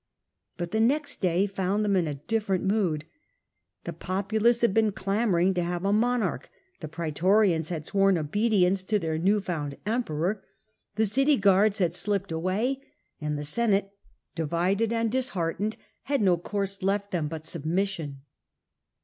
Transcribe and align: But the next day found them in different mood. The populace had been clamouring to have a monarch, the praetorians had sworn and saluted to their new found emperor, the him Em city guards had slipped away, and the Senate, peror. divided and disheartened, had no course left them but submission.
But 0.57 0.71
the 0.71 0.79
next 0.79 1.21
day 1.21 1.45
found 1.45 1.85
them 1.85 1.95
in 1.95 2.21
different 2.25 2.63
mood. 2.63 3.05
The 3.83 3.93
populace 3.93 4.61
had 4.61 4.73
been 4.73 4.91
clamouring 4.93 5.53
to 5.53 5.61
have 5.63 5.85
a 5.85 5.93
monarch, 5.93 6.49
the 6.79 6.87
praetorians 6.87 7.69
had 7.69 7.85
sworn 7.85 8.17
and 8.17 8.27
saluted 8.33 8.77
to 8.87 8.97
their 8.97 9.19
new 9.19 9.39
found 9.39 9.77
emperor, 9.85 10.43
the 10.95 11.03
him 11.03 11.05
Em 11.05 11.11
city 11.11 11.37
guards 11.37 11.77
had 11.77 11.93
slipped 11.93 12.31
away, 12.31 12.81
and 13.21 13.37
the 13.37 13.43
Senate, 13.43 13.85
peror. 13.85 13.89
divided 14.37 14.91
and 14.91 15.11
disheartened, 15.11 15.77
had 16.05 16.23
no 16.23 16.35
course 16.35 16.81
left 16.81 17.11
them 17.11 17.27
but 17.27 17.45
submission. 17.45 18.21